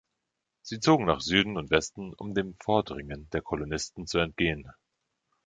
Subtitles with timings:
[0.63, 4.67] Sie zogen nach Süden und Westen, um dem Vordringen der Kolonisten zu entgehen.